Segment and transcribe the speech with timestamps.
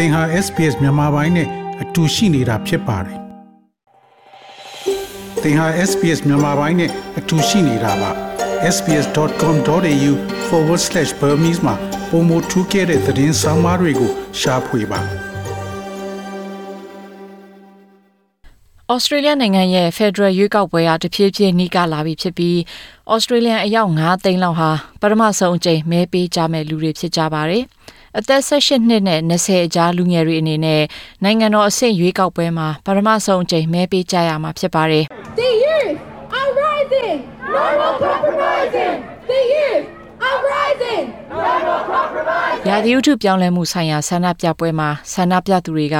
[0.00, 1.48] သင်ဟာ SPS မြန်မာပိုင်းနဲ့
[1.82, 3.18] အတူရှိနေတာဖြစ်ပါတယ်
[5.42, 8.10] သင်ဟာ SPS မြန်မာပိုင်းနဲ့အတူရှိနေတာပါ
[8.74, 11.74] sps.com.au/burmese မှာ
[12.10, 14.10] ပုံမထူးခဲ့တဲ့သတင်းစာမားတွေကို
[14.40, 15.00] ရှားဖွေပါ
[18.90, 22.56] ဩစတြေးလျနိုင်ငံရဲ့ Federal ရွေးကောက်ပွဲအားတဖြည်းဖြည်းနှီးကလာပြီဖြစ်ပြီး
[23.12, 27.64] ဩစတြေးလျအယောက်9သိန်းလောက်ဟာပထမဆုံးအကြိမ်မဲပေးကြမဲ့လူတွေဖြစ်ကြပါတယ်။
[28.18, 30.82] အသက်18နှစ်နဲ့20အကြားလူငယ်တွေအနေနဲ့
[31.24, 35.04] နိုင်ငံတော်အဆင့်ရွေးကောက်ပွဲမှာပထမဆုံးအကြိမ်မဲပေးကြရမှာဖြစ်ပါတယ်။
[35.40, 35.94] The youth
[36.38, 37.18] are rising
[37.54, 38.96] no more compromising
[39.30, 39.84] the youth
[40.28, 45.96] are rising no more compromising ရာသီဥတုပြောင်းလဲမှုဆိုင်ရာဆန္ဒပြပွဲမှာဆန္ဒပြသူတွေက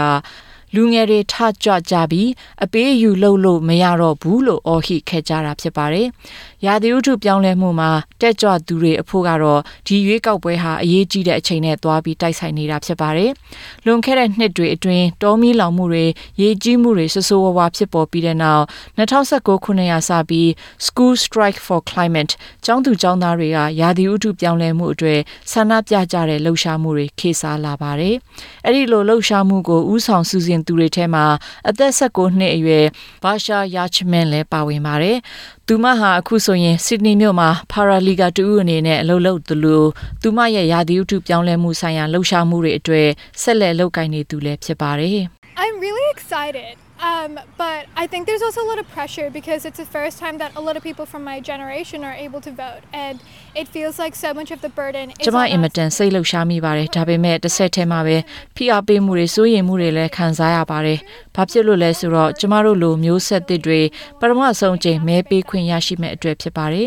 [0.74, 2.28] လူငယ်တွေထကြွကြပြီး
[2.64, 6.06] အပေးယူလုပ်လို့မရတော့ဘူးလို့အော်ဟစ်ခဲ့ကြတာဖြစ်ပါတယ်။
[6.66, 13.30] ရာသီဥတုပြောင်းလဲမှုမှာတက်ကြွသူတွေအဖို့ကတော့ဒီရွေးကောက်ပွဲဟာအရေးကြီးတဲ့အချိန်နဲ့သွားပြီးတိုက်ဆိုင်နေတာဖြစ်ပါတယ်။
[13.86, 16.06] လွန်ခဲ့တဲ့နှစ်တွေအတွင်းတောမီလောင်မှုတွေ
[16.42, 18.64] ရေကြီးမှုတွေဆဆိုးဝါးဝါဖြစ်ပေါ်ပြီးတဲ့နောက်
[18.98, 20.48] 2019ခုနှစ်ရာစပြီး
[20.86, 22.33] School Strike for Climate
[22.64, 25.19] ကျောင်းသူကျောင်းသားတွေကရာသီဥတုပြောင်းလဲမှုအတွေ့
[25.52, 28.14] ဆန္ဒပြကြတဲ့လှုပ်ရှားမှုတွေခေစားလာပါတယ်။
[28.64, 31.25] အဲ့ဒီလိုလှုပ်ရှားမှုကိုဥဆောင်စူးစင်သူတွေထဲမှာ
[31.69, 32.84] အသက်16နှစ်အရွယ်
[33.25, 35.17] ဘာရှာယာချမန်လည်းပါဝင်ပါတယ်။
[35.67, 39.84] သူမဟာအခုဆိုရင်ဆစ်ဒနီမြို့မှာပါရာလီဂါတူအနေနဲ့အလုပ်လုပ်သလို
[40.23, 43.09] သူမရဲ့ရာသီဥတုပြောင်းလဲမှုဆိုင်ရာလှုပ်ရှားမှုတွေအတွေ့
[43.42, 45.20] ဆက်လက်လုပ်ကိုင်နေသူလည်းဖြစ်ပါတယ်။
[45.62, 49.78] I'm really excited Um, but I think there's also a lot of pressure because it's
[49.78, 52.82] the first time that a lot of people from my generation are able to vote
[52.92, 53.20] and
[53.55, 58.16] it feels like so much of the burden is ကျမအင်မတန်စိတ်လှုပ်ရှားမိပါတယ်ဒါပေမဲ့တစ်ဆက်တည်းမှာပဲ
[58.56, 60.98] ဖိအားပေးမှုတွေစိုးရိမ်မှုတွေလည်းခံစားရပါတယ်
[61.34, 63.80] ဘာဖြစ်လို့လဲဆိုတော့ကျမတို့လိုမျိုးဆက်သစ်တွေ
[64.20, 66.86] ပထမဆုံးအချိန်မဲပေးခွင့်ရရှိမဲ့အတွက်ဖြစ်ပါတယ်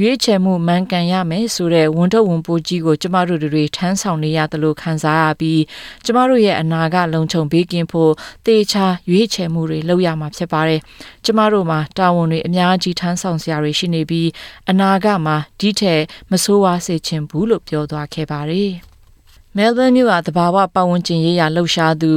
[0.00, 5.62] ရွေးချယ်မှုမှန်ကန်ရမယ်ဆိုတဲ့ဝန်ထုတ်ဝန်ပိုးကြီးကိုကျမတို့တွေထမ်းဆောင်နေရတယ်လို့ခံစားရပြီး
[6.04, 8.12] ကျမတို့ရဲ့အနာဂတ်လုံခြုံပေးကင်းဖို့
[8.46, 10.80] တေချာရွေးချယ်မှုတွေလုပ်ရမှာဖြစ်ပါတယ်။
[11.24, 14.28] ကျမတို့မှာတာဝန်တွေအများကြီးထမ်းဆောင်စရာတွေရှိနေပြီး
[14.70, 18.72] အနာဂတ်မှာဒီထက်မဆိုးဝါးစေချင်ဘူးလို့ပြောသွားခဲ့ပါတယ်။
[19.56, 22.12] Melbourne မြို့ကတဘာဝပတ်ဝန်းကျင်ရေးရာလှုပ်ရှားသူ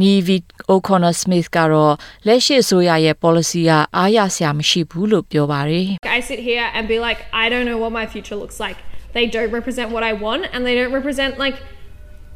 [0.00, 0.36] Nivi
[0.72, 1.94] O'Connor Smith ကတော့
[2.26, 5.88] လက်ရှိအစိုးရရဲ့ policy ကအားရစရာမရှိဘူးလို့ပြောပါတယ်။
[6.18, 8.78] I sit here and be like I don't know what my future looks like.
[9.16, 11.56] They don't represent what I want and they don't represent like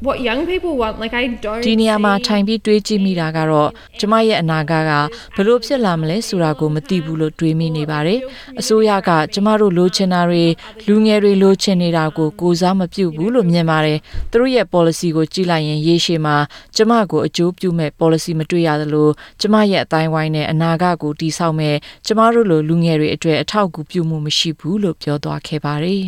[0.00, 4.92] what young people want like I don't ဒီနေရာမှာထိုင်ပြီးတွေးကြည့်မိတာကတော့ကျမရဲ့အနာဂတ်က
[5.36, 8.20] ဘလို့ဖြစ်လာမလဲဆိုတာကိုမသိဘူးလို့တွေးမိနေပါတယ်
[8.60, 10.44] အစိုးရကကျမတို့လိုချင်တာတွေ
[10.88, 13.98] လူငယ်တွေလိုချင်နေတာကိုကိုစားမပြုတ်ဘူးလို့မြင်ပါတယ်
[14.30, 16.36] သူတို့ရဲ့ policy ကိုကြည့်လိုက်ရင်ရေရှည်မှာ
[16.76, 19.08] ကျမကိုအကျိုးပြုမဲ့ policy မတွေ့ရသလို
[19.40, 21.76] ကျမရဲ့အတိုင်းဝိုင်းနဲ့အနာဂတ်ကိုတည်ဆောက်မဲ့
[22.06, 26.04] ကျမတို့လိုလူငယ်တွေအတွက်အထောက်အကူပြုမှုမရှိဘူးလို့ပြောသွားခဲ့ပါတယ်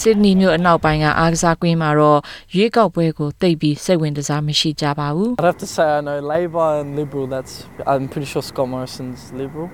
[0.00, 2.20] ဆစ်ဒနီမြို့အနောက်ပိုင်းကအားကစားကွင်းမှာတော့
[2.54, 7.54] ရွေးကောက်ပွဲကိုတိတ်ပြီးစိတ်ဝင်စားမရှိကြပါဘူး I'd have to say I know Labor and Liberal that's
[7.92, 9.68] I'm pretty sure Scott Morrison's Liberal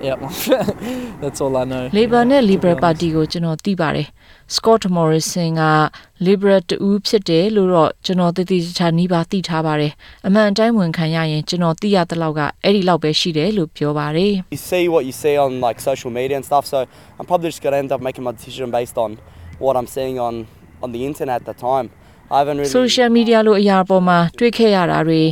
[0.00, 0.18] Yep.
[1.20, 1.84] That's all I know.
[1.98, 4.06] Labor နဲ့ Liberal Party ကိုကျွန်တော်သိပါတယ်။
[4.54, 5.62] Scott Morrison က
[6.26, 9.92] Liberal တူဖြစ်တယ်လို့တော့ကျွန်တော်တည်တည်ချာနီးပါသိထားပါတယ်။
[10.26, 16.78] အမှန်အတိုင်းဝန်ခံရရင်ကျွန်တော်သိရတဲ့လောက်ကအဲ့ဒီလောက်ပဲရှိတယ်လို့ပြောပါတယ်။ You see what you see on like social media and stuff so
[17.18, 19.10] I'm probably just going to end up making my decision based on
[19.64, 20.34] what I'm seeing on
[20.84, 21.86] on the internet at the time.
[22.34, 25.22] I haven't really social media လို့အရာပေါ်မှာတွေ့ခဲ့ရတာတွေ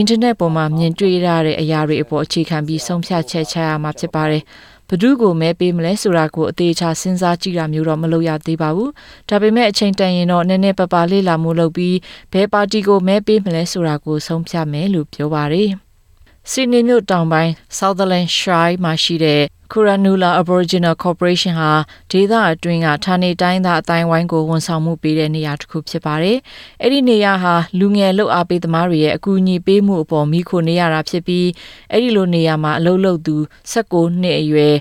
[0.00, 4.42] internet ပေါ်မှာမြင်တွေ့ရတဲ့အရာတွေအပေါ်အခြေခံပြီးဆုံးဖြတ်ချက်ချရမှာဖြစ်ပါတယ်။
[4.88, 8.90] ဘဒုကိုမဲပေးမလဲဆိုတာကိုအသေးချာစဉ်းစားကြည့်တာမျိုးတော့မလုပ်ရသေးပါဘူး။
[9.28, 11.96] ဒါပေမဲ့အချိန်တန်ရင်တော့နည်းနည်းပပလေးလာမှုလုပ်ပြီး
[12.32, 15.70] ဘယ်ပါတီကိုမဲပေးမလဲဆိုတာကိုဆုံးဖြတ်မယ်လို့ပြောပါတယ်။
[16.50, 19.42] စီနီမြို့တောင်ပိုင်း Sutherland Shire မှာရှိတဲ့
[19.72, 21.72] Kuranula Aboriginal Corporation ဟာ
[22.10, 26.38] ဒေသအတွင်းကဌာနေတိုင်းသားအတိုင်းဝိုင်းကိုဝန်ဆောင်မှုပေးတဲ့နေရာတစ်ခုဖြစ်ပါတယ်။
[26.82, 31.48] အဲ့ဒီနေရာဟာလူငယ်လှုပ်အားပေးသမားတွေရဲ့အကူအညီပေးမှုအပေါ်မိခိုနေရတာဖြစ်ပြီး
[31.92, 33.36] အဲ့ဒီလိုနေရာမှာအလုပ်လုပ်သူ
[33.72, 34.74] 16နှစ်အရွယ်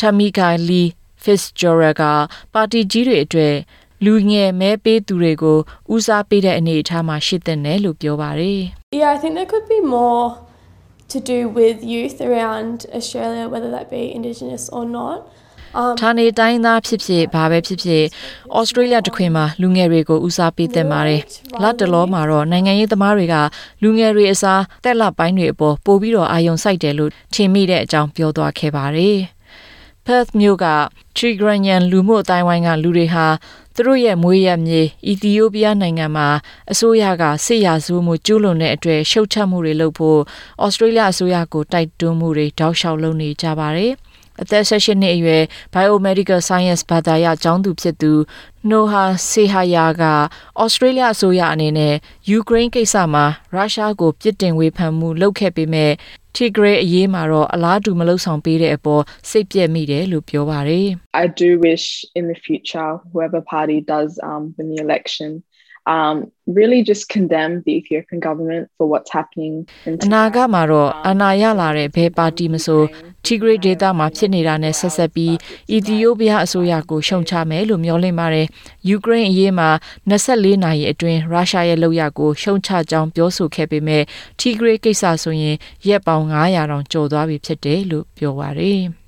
[0.00, 0.88] Tamika Lee
[1.22, 2.02] Fitzgerald က
[2.54, 3.54] ပါတီကြီးတွေအတွက်
[4.04, 5.58] လူငယ်မဲပေးသူတွေကို
[5.94, 8.60] ဦးစားပေးတဲ့အနေအထားမှာရှိတဲ့နယ်လို့ပြောပါတယ်။
[8.98, 10.47] Yeah, I think there could be more
[11.08, 15.20] to do with youth around Australia, whether that be Indigenous or not.
[16.00, 18.04] ဌာနေတိုင်းသားဖြစ်ဖြစ်ဘာပဲဖြစ်ဖြစ်
[18.58, 21.22] ဩစတြေးလျတခွင်မှာလူငယ်တွေကိုဦးစားပေးသင့်ပါတယ်။
[21.62, 23.36] လတ်တလောမှာတော့နိုင်ငံရေးသမားတွေက
[23.82, 29.18] လူငယ်တွေအစားတက်လက်ပိုင်းတွေအပေါ်ပို့ပြီးတော့အာရုံစိုက်တယ်လို့ထင်မိတဲ့အကြောင်းပြောသွားခဲ့ပါတယ်။
[30.10, 30.66] Perth မြို့က
[31.16, 33.26] Tigranyan လူမှုအတိုင်းဝိုင်းကလူတွေဟာ
[33.74, 36.28] သူတို့ရဲ့မွေးရမြေအီသီယိုးပီးယားနိုင်ငံမှာ
[36.72, 40.20] အစိုးရကစစ်ရာဇဝမှုကျူးလွန်တဲ့အတွက်ရှုတ်ချမှုတွေလုပ်ဖို့
[40.64, 43.92] ဩစတြေးလျအစိုးရကိုတိုက်တွန်းမှုတွေတောက်လျှောက်လုပ်နေကြပါတယ်။
[44.42, 45.42] အသက်16နှစ်အရွယ်
[45.74, 48.12] Biomedical Science ဘာသာရပ်ကျောင်းသူဖြစ်သူ
[48.70, 50.04] Noha Sehaya က
[50.62, 51.94] Australia အစိုးရအနေနဲ့
[52.38, 53.24] Ukraine ကိစ္စမှာ
[53.54, 55.92] ရုရှားကိုပြစ်တင်ဝေဖန်မှုလုပ်ခဲ့ပေမဲ့
[56.40, 60.88] Tigray အရေးမှာတော့အလားတူမလုပ်ဆောင်ပေးတဲ့အပေါ်စိတ်ပြက်မိတယ်လို့ပြောပါတယ်
[61.22, 61.86] I do wish
[62.18, 65.30] in the future, whoever party does um, win the election,
[65.88, 69.54] um, really just condemn the Ethiopian government for what's happening.
[69.86, 72.82] In အနာဂတ်မှာတော့အနာရလာတဲ့ဘယ်ပါတီမဆို
[73.24, 75.34] Tigray ဒေသမှာဖြစ်နေတာနဲ့ဆက်ဆက်ပြီး
[75.72, 78.46] အီသီယိုးပီးယားအစိုးရကိုရှုံချမယ်လို့မျှော်လင့်ပါတယ်။
[78.96, 79.70] Ukraine အရေးမှာ
[80.10, 84.02] 24နာရီအတွင်းရုရှားရဲ့လုပ်ရကိုရှုံချကြောင်းပြောဆိုခဲ့ပေမဲ့
[84.40, 85.56] Tigray ကိစ္စဆိုရင်
[85.88, 88.82] ရက်ပေါင်း900တောင်ကျော်သွားပြီဖြစ်တယ်လို့ပြောပါတယ်။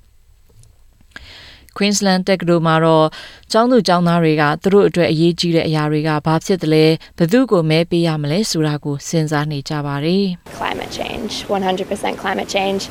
[1.81, 3.05] Queensland တက္ကသိုလ်မှာတော့
[3.51, 6.85] ကျောင်းသူကျောင်းသားတွေကသူတို့အတွက်အရေးကြီးတဲ့အရာတွေကဘာဖြစ်တယ်လဲ
[7.17, 10.25] ဘယ်သူကိုမဲပေးရမလဲဆိုတာကိုစဉ်းစားနေကြပါတယ်
[10.59, 12.81] climate change, 100% climate change,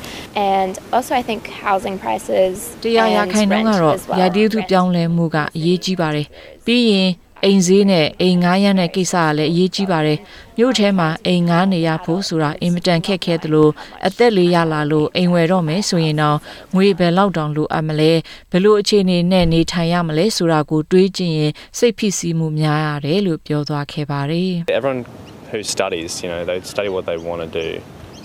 [0.53, 2.53] and also I think housing prices
[2.83, 4.17] တရားရ and ခိုင်နှုန်း rent ကတော့ as well.
[4.19, 6.27] ရာသီဥတုပြောင်းလဲမှုကအရေးကြီးပါတယ်
[6.65, 7.09] ပြီးရင်
[7.45, 10.19] အိမ်ဈေးနဲ့အိမ်ငားရမ်းတဲ့ကိစ္စကလည်းအရေးကြီးပါတယ်
[10.57, 13.69] မြို့ထဲမှာအိမ်ငားနေရဖို့ဆိုတာအင်မတန်ခက်ခဲသလို
[14.07, 16.37] အသက်လေးရလာလို့အိမ်ဝယ်တော့မယ်ဆိုရင်တော့
[16.75, 18.11] ငွေဘယ်လောက်တောင်လိုအပ်မလဲ
[18.51, 25.03] ဘယ်လိုအခြေအနေနဲ့နေထိုင်ရမလဲဆိုတာကိုတွေးကြည့်ရင်စိတ်ဖြစ်စီမှုများရတယ်လို့ပြောသွားခဲ့ပါတယ် Everyone
[25.51, 27.69] who studies, you know, they study what they want to do.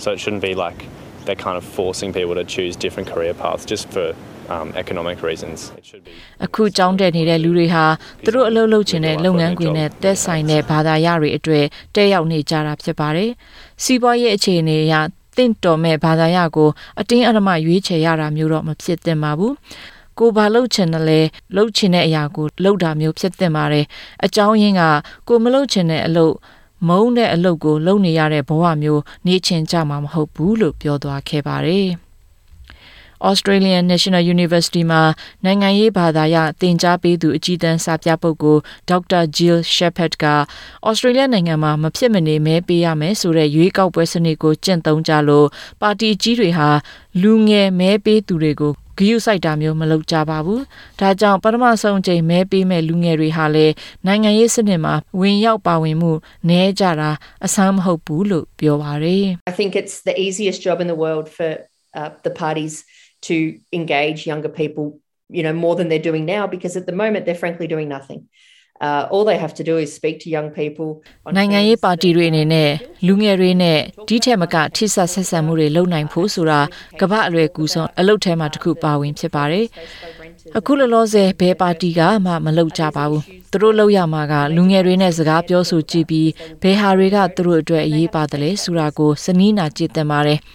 [0.03, 0.79] So it shouldn't be like
[1.27, 4.07] they're kind of forcing people to choose different career paths just for
[4.55, 5.59] um, economic reasons.
[5.79, 6.13] It should be.
[6.45, 7.85] အခုကြောင်းတက်နေတဲ့လူတွေဟာ
[8.25, 11.65] သူတို့အလုပ်လုပ်ချင်တဲ့လုပ်ငန်းခွင်နဲ့သက်ဆိုင်တဲ့ဘာသာရတွေအတွေ့
[11.95, 13.31] တက်ရောက်နေကြတာဖြစ်ပါတယ်။
[13.83, 14.95] စီးပွားရေးအခြေအနေအရ
[15.37, 16.71] တင့်တော်မဲ့ဘာသာရကို
[17.01, 19.53] အတင်းအဓမ္မရွေးချယ်ရတာမျိုးတော့မဖြစ်သင့်ပါဘူး။
[20.19, 21.21] ကိုဘာလှုပ်ချင်တယ်လဲ
[21.55, 23.85] လှုပ်ချင်တဲ့အရာကိုလှုပ်တာမျိုးဖြစ်သင့်ပါတယ်။
[24.25, 24.83] အကြောင်းရင်းက
[25.29, 26.35] ကိုမလှုပ်ချင်တဲ့အလုပ်
[26.89, 31.89] မုန်းတဲ့အလုပ်ကိုလုပ်နေရတဲ့ဘဝမျိုးနေချင်ကြမှာမဟုတ်ဘူးလို့ပြောသွားခဲ့ပါတယ်။
[33.31, 35.03] Australian National University မှာ
[35.45, 39.23] နိုင်ငံရေးဘာသာရသင်ကြားပေးသူအကြီးတန်းစာပြပုဂ္ဂိုလ် Dr.
[39.37, 40.27] Jill Shepherd က
[40.89, 45.47] Australia နိုင်ငံမှာမဖြစ်မနေမဲပေးရမယ်ဆိုတဲ့ရွေးကောက်ပွဲစနစ်ကိုကျင့်သုံးကြလို့
[45.81, 46.69] ပါတီကြီးတွေဟာ
[47.23, 50.61] လူငယ်မဲပေးသူတွေကိုဂယုစိုက်တာမျိုးမလုပ်ကြပါဘူး။
[51.01, 53.75] ဒါကြောင့်ပထမဆုံးချိန်မဲပေးမဲ့လူငယ်တွေဟာလည်း
[54.07, 56.13] နိုင်ငံရေးစနစ်မှာဝင်ရောက်ပါဝင်မှု
[56.49, 57.11] နည်းကြတာ
[57.45, 61.51] အဆန်းမဟုတ်ဘူးလို့ပြောပါတယ် I think it's the easiest job in the world for
[61.99, 62.75] uh, the parties
[63.23, 67.27] to engage younger people, you know, more than they're doing now, because at the moment
[67.27, 68.29] they're frankly doing nothing.
[68.81, 70.89] Uh, all they have to do is speak to young people.
[71.27, 72.71] on နိုင်ငံရေး things ပါ that တီတွေအနေနဲ့
[73.07, 73.79] လူငယ်တွေနဲ့
[74.09, 76.61] ဒီထက်မကထိစပ်ဆက်ဆံမှုတွေလုပ်နိုင်ဖို့ဆိုတာ
[77.01, 79.67] ကမ္ဘာအလွယ်ကူဆုံးအလုပ်ထဲမှာတစ်ခုပါဝင်ဖြစ်ပါတယ်။
[80.59, 86.31] အခုလောလောဆယ်ဘယ်ပါတီကမှမလုပ်ကြပါဘူး။သူတို့လုပ်ရမှာကလူငယ်တွေနဲ့စကားပြောဆိုကြည့်ပြီး
[86.63, 90.39] ဘယ်ဟာတွေကသူတို့အတွက်အရေးပါတယ်လဲဆိုတာကိုစနီးနာကြည့်သင်ပါတယ်။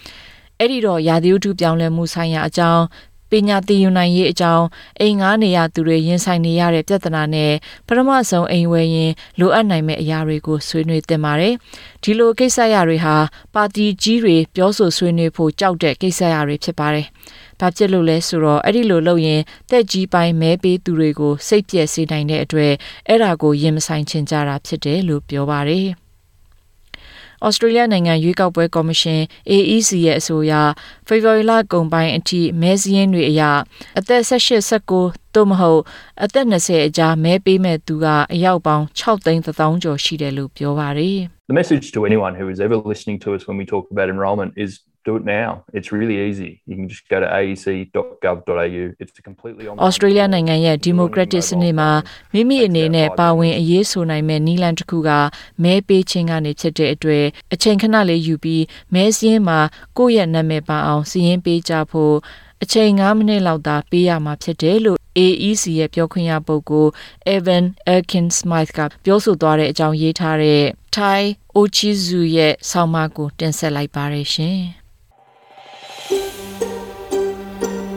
[0.62, 2.82] အဲ့ဒီတော့ရာသီဥတုပြောင်းလဲမှုဆိုင်ရာအကြောင်း
[3.30, 4.64] ပညာသင်ယူနိုင်ရေးအကြောင်း
[5.00, 7.52] အိမ်ငားနေရသူတွေရင်ဆိုင်နေရတဲ့ပြဿနာနဲ့
[7.86, 11.54] ပထမဆုံးအိမ်ဝယ်ရင်လိုအပ်နိုင်မဲ့အရာတွေကိုဆွေးနွေးသင့်ပါတယ်။
[12.02, 13.16] ဒီလိုကိစ္စရတွေဟာ
[13.54, 17.06] ပါတီကြီးတွေပြောဆိုဆွေးနွေးဖို့ကြောက်တဲ့ကိစ္စရတွေဖြစ်ပါတယ်။
[17.60, 22.72] ဘာဖြစ်လို့လဲဆိုတော့အဲ့ဒီလိုလုပ်ရင်တက်ကြီးပိုင်းမဲပေးသူတွေကိုစိတ်ပြည့်စေနိုင်တဲ့အတွက်
[23.08, 25.88] အဲ့ဒါကိုရင်မဆိုင်ချင်ကြတာဖြစ်တယ်လို့ပြောပါတယ်။
[27.46, 30.52] Australia နိုင်ငံရွေးကောက်ပွဲကော်မရှင် AEC ရဲ့အဆိုအရ
[31.06, 33.42] ဖေဖော်ဝါရီလကုန်ပိုင်းအထိမဲစည်းရင်းတွေအရ
[33.98, 35.80] အသက်18 19သို့မဟုတ်
[36.24, 41.18] အသက်20အကြားမဲပေးမဲ့သူကအယောက်ပေါင်း6သိန်း3000ကျော်ရှိတယ်လို့ပြောပါတယ်
[41.50, 44.50] The message to anyone who is ever listening to us when we talk about enrolment
[44.64, 44.70] is
[45.04, 45.64] do it now.
[45.72, 46.50] It's really easy.
[46.66, 48.82] You can just go to aec.gov.au.
[49.02, 49.84] It's a completely online.
[49.86, 51.90] Australia နိုင်ငံရဲ့ Democratic စနစ်မှာ
[52.32, 55.10] မိမိအနေနဲ့ပါဝင်အရေးဆိုနိုင်မဲ့နီလန်တစ်ခုက
[55.62, 59.60] မဲပေးခြင်းကနေဖြစ်တဲ့အတွက်အချိန်ခဏလေးယူပြီးမဲစင်းမှာ
[59.98, 62.16] ကိုယ့်ရဲ့နာမည်ပါအောင်စီရင်ပေးကြဖို့
[62.62, 66.92] အချိန်9မိနစ်လောက်သာပေးရမှာဖြစ်တယ်လို့ AEC ရဲ့ပြောခွင့်ရပုဂ္ဂိုလ်
[67.34, 70.62] Evan Erkin Smith ကပြောဆိုသွားတဲ့အကြောင်းရေးထားတဲ့
[70.96, 71.22] Thai
[71.56, 74.60] Ochizu ရဲ့ဆောင်းပါးကိုတင်ဆက်လိုက်ပါရရှင်။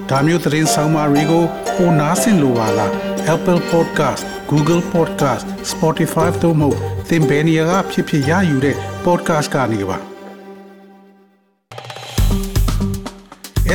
[0.09, 1.43] ဒါမျိုးသတင်းဆောင်မတွေကို
[1.77, 2.91] ပိုနားဆင်လိုပါလား
[3.33, 4.21] Apple Podcast
[4.51, 6.69] Google Podcast Spotify တို့မှာ
[7.09, 9.97] သင်ပင်ရာဖြစ်ဖြစ်ရယူတဲ့ podcast ကနေပါ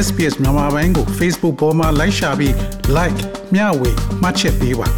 [0.07, 2.55] SPS မြန်မာပိုင်းကို Facebook ပေါ်မှာ like ရှာပြီး
[2.97, 3.21] like
[3.55, 3.91] မျှဝေ
[4.23, 4.89] မှတ်ချက်ပေးပါ